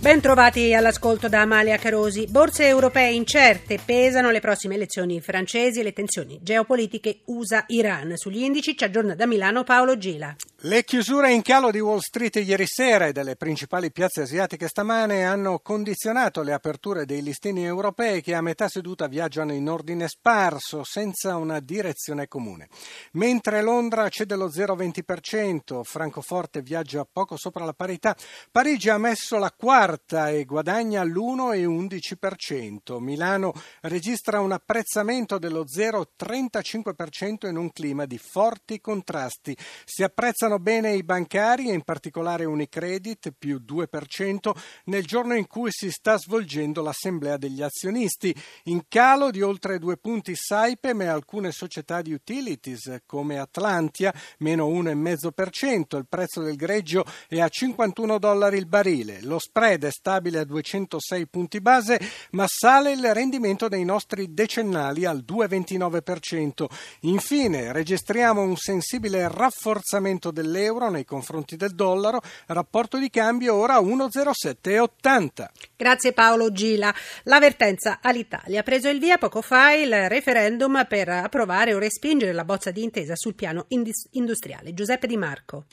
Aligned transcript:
Ben 0.00 0.20
trovati 0.20 0.72
all'ascolto 0.74 1.28
da 1.28 1.40
Amalia 1.40 1.76
Carosi. 1.76 2.28
Borse 2.28 2.68
europee 2.68 3.10
incerte, 3.10 3.80
pesano 3.84 4.30
le 4.30 4.38
prossime 4.38 4.76
elezioni 4.76 5.20
francesi 5.20 5.80
e 5.80 5.82
le 5.82 5.92
tensioni 5.92 6.38
geopolitiche 6.40 7.22
USA-Iran. 7.24 8.16
Sugli 8.16 8.44
indici 8.44 8.76
ci 8.76 8.84
aggiorna 8.84 9.16
da 9.16 9.26
Milano 9.26 9.64
Paolo 9.64 9.98
Gila. 9.98 10.36
Le 10.62 10.82
chiusure 10.82 11.32
in 11.32 11.42
calo 11.42 11.70
di 11.70 11.78
Wall 11.78 12.00
Street 12.00 12.34
ieri 12.34 12.66
sera 12.66 13.06
e 13.06 13.12
delle 13.12 13.36
principali 13.36 13.92
piazze 13.92 14.22
asiatiche 14.22 14.66
stamane 14.66 15.22
hanno 15.22 15.60
condizionato 15.60 16.42
le 16.42 16.52
aperture 16.52 17.04
dei 17.04 17.22
listini 17.22 17.64
europei 17.64 18.20
che 18.22 18.34
a 18.34 18.40
metà 18.40 18.66
seduta 18.66 19.06
viaggiano 19.06 19.52
in 19.52 19.70
ordine 19.70 20.08
sparso, 20.08 20.82
senza 20.82 21.36
una 21.36 21.60
direzione 21.60 22.26
comune. 22.26 22.66
Mentre 23.12 23.62
Londra 23.62 24.08
cede 24.08 24.34
lo 24.34 24.48
0,20%, 24.48 25.84
Francoforte 25.84 26.60
viaggia 26.60 27.06
poco 27.08 27.36
sopra 27.36 27.64
la 27.64 27.72
parità, 27.72 28.16
Parigi 28.50 28.88
ha 28.88 28.98
messo 28.98 29.38
la 29.38 29.54
quarta 29.56 30.30
e 30.30 30.44
guadagna 30.44 31.04
l'1,11%. 31.04 32.98
Milano 32.98 33.52
registra 33.82 34.40
un 34.40 34.50
apprezzamento 34.50 35.38
dello 35.38 35.64
0,35% 35.64 37.46
in 37.46 37.56
un 37.56 37.70
clima 37.70 38.06
di 38.06 38.18
forti 38.18 38.80
contrasti. 38.80 39.56
Si 39.84 40.02
apprezzano 40.02 40.47
Stanno 40.48 40.62
bene 40.64 40.94
i 40.94 41.02
bancari 41.02 41.68
e 41.68 41.74
in 41.74 41.82
particolare 41.82 42.46
Unicredit 42.46 43.34
più 43.38 43.60
2% 43.62 44.50
nel 44.84 45.04
giorno 45.04 45.34
in 45.34 45.46
cui 45.46 45.68
si 45.70 45.90
sta 45.90 46.16
svolgendo 46.16 46.80
l'assemblea 46.80 47.36
degli 47.36 47.60
azionisti. 47.60 48.34
In 48.64 48.84
calo 48.88 49.30
di 49.30 49.42
oltre 49.42 49.78
due 49.78 49.98
punti 49.98 50.34
Saipem 50.34 51.02
e 51.02 51.06
alcune 51.06 51.52
società 51.52 52.00
di 52.00 52.14
utilities 52.14 53.00
come 53.04 53.38
Atlantia 53.38 54.10
meno 54.38 54.68
1,5%. 54.68 55.98
Il 55.98 56.06
prezzo 56.08 56.40
del 56.40 56.56
greggio 56.56 57.04
è 57.28 57.40
a 57.40 57.48
51 57.48 58.18
dollari 58.18 58.56
il 58.56 58.66
barile. 58.66 59.20
Lo 59.20 59.38
spread 59.38 59.84
è 59.84 59.90
stabile 59.90 60.38
a 60.38 60.44
206 60.44 61.26
punti 61.26 61.60
base 61.60 62.00
ma 62.30 62.46
sale 62.48 62.92
il 62.92 63.12
rendimento 63.12 63.68
dei 63.68 63.84
nostri 63.84 64.32
decennali 64.32 65.04
al 65.04 65.22
2,29%. 65.28 66.64
Infine 67.00 67.70
registriamo 67.70 68.40
un 68.40 68.56
sensibile 68.56 69.28
rafforzamento 69.28 70.30
dell'euro 70.40 70.88
nei 70.88 71.04
confronti 71.04 71.56
del 71.56 71.74
dollaro, 71.74 72.20
rapporto 72.46 72.98
di 72.98 73.10
cambio 73.10 73.54
ora 73.54 73.78
1,0780. 73.78 75.46
Grazie 75.76 76.12
Paolo 76.12 76.52
Gila. 76.52 76.94
L'avvertenza 77.24 77.98
all'Italia 78.00 78.60
ha 78.60 78.62
preso 78.62 78.88
il 78.88 79.00
via 79.00 79.18
poco 79.18 79.42
fa 79.42 79.72
il 79.72 80.08
referendum 80.08 80.86
per 80.88 81.08
approvare 81.08 81.74
o 81.74 81.78
respingere 81.78 82.32
la 82.32 82.44
bozza 82.44 82.70
di 82.70 82.82
intesa 82.82 83.16
sul 83.16 83.34
piano 83.34 83.66
industriale. 84.10 84.74
Giuseppe 84.74 85.06
Di 85.06 85.16
Marco. 85.16 85.64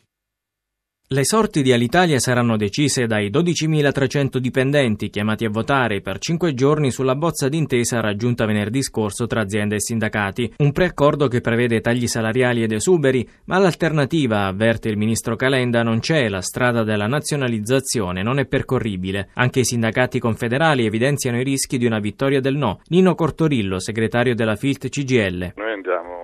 Le 1.07 1.23
sorti 1.23 1.61
di 1.61 1.71
Alitalia 1.71 2.17
saranno 2.17 2.57
decise 2.57 3.05
dai 3.05 3.29
12.300 3.29 4.37
dipendenti 4.37 5.11
chiamati 5.11 5.45
a 5.45 5.51
votare 5.51 6.01
per 6.01 6.17
cinque 6.17 6.55
giorni 6.55 6.89
sulla 6.89 7.13
bozza 7.13 7.47
d'intesa 7.47 7.99
raggiunta 7.99 8.47
venerdì 8.47 8.81
scorso 8.81 9.27
tra 9.27 9.41
aziende 9.41 9.75
e 9.75 9.81
sindacati. 9.81 10.53
Un 10.57 10.71
preaccordo 10.71 11.27
che 11.27 11.41
prevede 11.41 11.79
tagli 11.79 12.07
salariali 12.07 12.63
ed 12.63 12.71
esuberi, 12.71 13.23
ma 13.45 13.59
l'alternativa, 13.59 14.47
avverte 14.47 14.89
il 14.89 14.97
ministro 14.97 15.35
Calenda, 15.35 15.83
non 15.83 15.99
c'è. 15.99 16.27
La 16.27 16.41
strada 16.41 16.83
della 16.83 17.05
nazionalizzazione 17.05 18.23
non 18.23 18.39
è 18.39 18.47
percorribile. 18.47 19.29
Anche 19.35 19.59
i 19.59 19.65
sindacati 19.65 20.17
confederali 20.17 20.87
evidenziano 20.87 21.39
i 21.39 21.43
rischi 21.43 21.77
di 21.77 21.85
una 21.85 21.99
vittoria 21.99 22.39
del 22.39 22.55
no. 22.55 22.81
Nino 22.87 23.13
Cortorillo, 23.13 23.79
segretario 23.79 24.33
della 24.33 24.55
FILT 24.55 24.89
CGL. 24.89 25.53
Noi 25.55 25.71
andiamo 25.71 26.14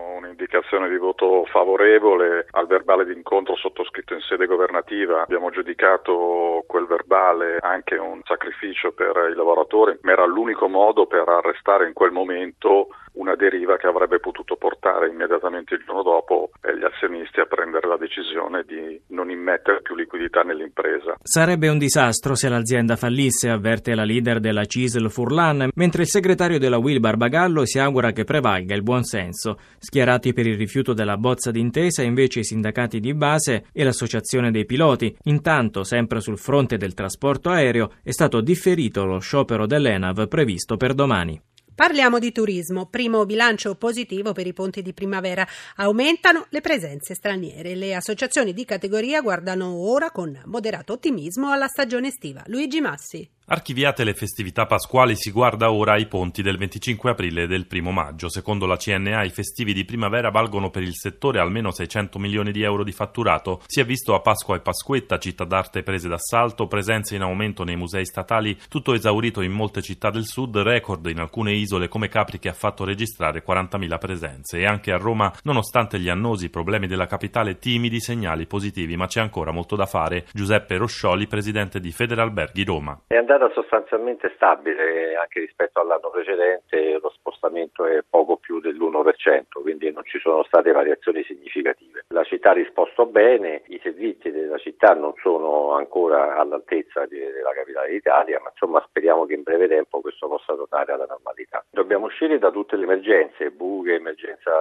indicazione 0.42 0.90
di 0.90 0.98
voto 0.98 1.46
favorevole 1.46 2.48
al 2.52 2.66
verbale 2.66 3.06
d'incontro 3.06 3.56
sottoscritto 3.56 4.16
in 4.16 4.22
sede 4.22 4.48
governativa. 4.48 5.22
Abbiamo 5.22 5.52
giudicato 5.52 6.64
quel 6.66 6.88
verbale 6.88 7.60
anche 7.62 7.96
un 7.96 8.22
sacrificio 8.24 8.92
per 8.92 9.30
i 9.32 9.36
lavoratori, 9.36 9.98
ma 10.02 10.12
era 10.12 10.26
l'unico 10.26 10.68
modo 10.68 11.06
per 11.06 11.30
arrestare 11.30 11.86
in 11.88 11.94
quel 11.94 12.12
momento 12.12 12.88
una 13.22 13.36
deriva 13.36 13.78
che 13.78 13.86
avrebbe 13.86 14.20
potuto 14.20 14.56
portare 14.56 15.08
immediatamente 15.08 15.76
il 15.76 15.84
giorno 15.86 16.02
dopo 16.02 16.50
gli 16.60 16.84
azionisti 16.84 17.40
a 17.40 17.46
prendere 17.46 17.88
la 17.88 17.98
decisione 17.98 18.64
di 18.66 19.00
non 19.10 19.30
immettere 19.30 19.82
più 19.84 19.96
liquidità 19.96 20.42
nell'impresa. 20.42 21.16
Sarebbe 21.22 21.70
un 21.70 21.78
disastro 21.78 22.34
se 22.34 22.50
l'azienda 22.50 22.96
fallisse, 22.96 23.50
avverte 23.50 23.94
la 23.94 24.04
leader 24.04 24.40
della 24.40 24.66
CISL 24.66 25.10
Furlan, 25.10 25.70
mentre 25.76 26.02
il 26.02 26.08
segretario 26.08 26.58
della 26.58 26.80
Will 26.80 27.00
Barbagallo 27.00 27.64
si 27.66 27.78
augura 27.78 28.12
che 28.12 28.24
prevalga 28.24 28.74
il 28.74 28.82
buonsenso. 28.82 29.60
Schierati 29.78 30.34
per 30.34 30.48
il 30.48 30.58
rifiuto 30.58 30.94
della 30.94 31.18
bozza 31.18 31.52
d'intesa 31.52 32.02
invece 32.02 32.40
i 32.40 32.44
sindacati 32.44 33.00
di 33.00 33.14
base 33.14 33.66
e 33.72 33.84
l'associazione 33.84 34.50
dei 34.50 34.66
piloti. 34.66 35.16
Intanto, 35.26 35.84
sempre 35.84 36.22
sul 36.22 36.40
fronte 36.40 36.78
del 36.78 36.96
trasporto 36.96 37.50
aereo, 37.50 37.92
è 38.04 38.12
stato 38.12 38.42
differito 38.42 39.06
lo 39.06 39.20
sciopero 39.20 39.68
dell'ENAV 39.68 40.28
previsto 40.28 40.76
per 40.76 40.96
domani. 40.96 41.40
Parliamo 41.74 42.20
di 42.20 42.32
turismo. 42.32 42.88
Primo 42.88 43.26
bilancio 43.26 43.76
positivo 43.76 44.34
per 44.34 44.46
i 44.46 44.54
ponti 44.54 44.82
di 44.82 44.94
primavera. 44.94 45.48
Aumentano 45.78 46.46
le 46.50 46.62
presenze 46.62 47.16
straniere. 47.16 47.76
Le 47.76 47.96
associazioni 47.96 48.54
di 48.54 48.66
categoria 48.66 49.22
guardano 49.22 49.76
ora 49.76 50.12
con 50.12 50.40
moderato 50.46 50.94
ottimismo 50.94 51.50
alla 51.50 51.68
stagione 51.68 52.10
estiva. 52.10 52.44
Luigi 52.48 52.82
Massi. 52.82 53.28
Archiviate 53.52 54.06
le 54.06 54.14
festività 54.14 54.66
pasquali, 54.66 55.14
si 55.18 55.30
guarda 55.30 55.74
ora 55.74 55.92
ai 55.92 56.06
ponti 56.06 56.42
del 56.42 56.58
25 56.58 57.12
aprile 57.12 57.42
e 57.42 57.48
del 57.48 57.68
1 57.70 57.92
maggio. 57.92 58.30
Secondo 58.30 58.66
la 58.66 58.78
CNA, 58.78 59.26
i 59.26 59.30
festivi 59.30 59.74
di 59.74 59.84
primavera 59.84 60.30
valgono 60.30 60.70
per 60.70 60.84
il 60.84 60.96
settore 60.96 61.42
almeno 61.42 61.70
600 61.70 62.18
milioni 62.18 62.54
di 62.54 62.64
euro 62.64 62.86
di 62.86 62.94
fatturato. 62.94 63.62
Si 63.66 63.82
è 63.82 63.84
visto 63.84 64.16
a 64.16 64.22
Pasqua 64.22 64.56
e 64.56 64.62
Pasquetta, 64.62 65.18
città 65.18 65.44
d'arte 65.44 65.84
prese 65.84 66.08
d'assalto, 66.08 66.68
presenze 66.68 67.16
in 67.16 67.24
aumento 67.24 67.66
nei 67.66 67.76
musei 67.76 68.06
statali, 68.06 68.58
tutto 68.70 68.94
esaurito 68.94 69.42
in 69.42 69.52
molte 69.52 69.82
città 69.82 70.12
del 70.12 70.28
sud, 70.28 70.56
record 70.56 71.06
in 71.08 71.20
alcune 71.20 71.52
isole 71.52 71.90
come 71.90 72.08
Capri 72.08 72.40
che 72.40 72.48
ha 72.48 72.54
fatto 72.54 72.86
registrare 72.86 73.44
40.000 73.46 73.98
presenze. 73.98 74.60
E 74.60 74.66
anche 74.66 74.94
a 74.94 74.98
Roma, 74.98 75.30
nonostante 75.44 76.00
gli 76.00 76.08
annosi 76.08 76.50
problemi 76.50 76.88
della 76.88 77.06
capitale, 77.06 77.60
timidi 77.60 78.00
segnali 78.00 78.46
positivi, 78.46 78.96
ma 78.96 79.08
c'è 79.08 79.20
ancora 79.20 79.52
molto 79.52 79.76
da 79.76 79.88
fare. 79.88 80.26
Giuseppe 80.32 80.78
Roscioli, 80.78 81.28
presidente 81.28 81.82
di 81.82 81.92
Federalberghi 81.92 82.64
Roma 82.64 82.98
andata 83.42 83.50
sostanzialmente 83.54 84.32
stabile 84.36 85.16
anche 85.16 85.40
rispetto 85.40 85.82
all'anno 85.82 86.10
precedente, 86.12 87.00
lo 87.02 87.10
spostamento 87.10 87.86
è 87.86 88.04
poco 88.08 88.38
più 88.38 88.60
dell'1%, 88.60 89.62
quindi 89.62 89.92
non 89.92 90.04
ci 90.06 90.20
sono 90.20 90.44
state 90.44 90.72
variazioni 90.72 91.24
significative. 91.24 92.06
La 92.10 92.24
città 92.24 92.52
ha 92.52 92.54
risposto 92.54 93.08
bene, 93.08 93.64
i 93.68 93.80
servizi 93.82 94.30
della 94.32 94.58
città 94.58 94.94
non 94.94 95.14
sono 95.22 95.72
ancora 95.72 96.36
all'altezza 96.36 97.06
della 97.08 97.52
capitale 97.54 97.90
d'Italia, 97.90 98.40
ma 98.40 98.50
insomma 98.50 98.84
speriamo 98.88 99.26
che 99.26 99.34
in 99.34 99.44
breve 99.44 99.68
tempo 99.68 100.02
questo 100.02 100.28
possa 100.28 100.56
tornare 100.56 100.94
alla 100.94 101.06
normalità. 101.06 101.66
Dobbiamo 101.70 102.06
uscire 102.06 102.38
da 102.38 102.52
tutte 102.52 102.76
le 102.76 102.84
emergenze, 102.84 103.50
buche, 103.50 103.96
emergenza 103.96 104.52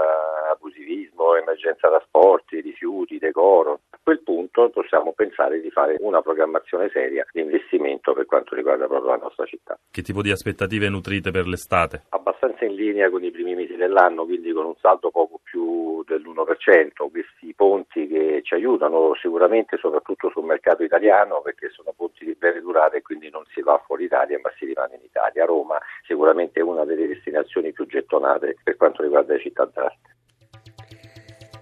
abusivismo, 0.53 1.37
emergenza 1.37 1.89
trasporti, 1.89 2.61
rifiuti, 2.61 3.19
decoro. 3.19 3.81
A 4.11 4.13
quel 4.15 4.25
punto 4.25 4.71
possiamo 4.71 5.13
pensare 5.13 5.61
di 5.61 5.71
fare 5.71 5.95
una 6.01 6.21
programmazione 6.21 6.91
seria 6.93 7.25
di 7.31 7.43
investimento 7.43 8.13
per 8.13 8.27
quanto 8.27 8.57
riguarda 8.57 8.89
proprio 8.89 9.13
la 9.13 9.23
nostra 9.23 9.45
città. 9.47 9.79
Che 9.89 10.03
tipo 10.03 10.21
di 10.21 10.33
aspettative 10.33 10.89
nutrite 10.89 11.31
per 11.31 11.47
l'estate? 11.47 12.07
Abbastanza 12.09 12.65
in 12.65 12.75
linea 12.75 13.09
con 13.09 13.23
i 13.23 13.31
primi 13.31 13.55
mesi 13.55 13.77
dell'anno, 13.77 14.25
quindi 14.25 14.51
con 14.51 14.67
un 14.67 14.75
saldo 14.81 15.13
poco 15.13 15.39
più 15.45 16.03
dell'1%. 16.03 17.09
Questi 17.09 17.55
ponti 17.55 18.09
che 18.09 18.41
ci 18.43 18.55
aiutano 18.55 19.15
sicuramente 19.15 19.77
soprattutto 19.77 20.29
sul 20.31 20.43
mercato 20.43 20.83
italiano 20.83 21.41
perché 21.41 21.71
sono 21.71 21.95
ponti 21.97 22.25
di 22.25 22.35
breve 22.35 22.61
durata 22.63 22.97
e 22.97 23.03
quindi 23.03 23.31
non 23.31 23.45
si 23.55 23.63
va 23.63 23.81
fuori 23.87 24.07
Italia 24.07 24.41
ma 24.43 24.51
si 24.59 24.65
rimane 24.65 24.97
in 24.97 25.05
Italia. 25.05 25.45
Roma 25.45 25.79
sicuramente 26.05 26.59
è 26.59 26.65
una 26.65 26.85
delle 26.85 27.07
destinazioni 27.07 27.71
più 27.71 27.87
gettonate 27.87 28.57
per 28.61 28.77
quanto 28.77 29.03
riguarda 29.03 29.35
le 29.35 29.41
città 29.41 29.71
d'arte. 29.73 30.19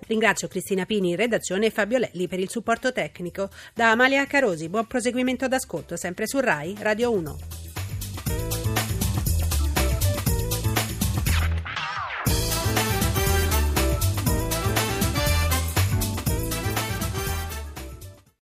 Ringrazio 0.08 0.49
Cristina 0.49 0.87
Pini 0.87 1.10
in 1.10 1.16
redazione 1.16 1.66
e 1.66 1.70
Fabio 1.70 1.99
Lelli 1.99 2.26
per 2.28 2.40
il 2.40 2.49
supporto 2.49 2.93
tecnico. 2.93 3.50
Da 3.75 3.90
Amalia 3.90 4.26
Carosi, 4.26 4.70
buon 4.70 4.87
proseguimento 4.87 5.46
d'ascolto 5.49 5.96
sempre 5.96 6.26
su 6.26 6.40
RAI 6.40 6.76
Radio 6.81 7.12
1. 7.12 7.68